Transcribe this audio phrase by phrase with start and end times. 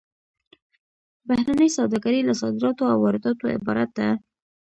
[1.27, 4.07] بهرنۍ سوداګري له صادراتو او وارداتو عبارت ده